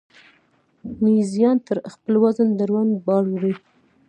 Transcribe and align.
میږیان 1.01 1.57
تر 1.67 1.77
خپل 1.93 2.13
وزن 2.23 2.49
دروند 2.59 2.91
بار 3.05 3.23
وړي 3.29 3.53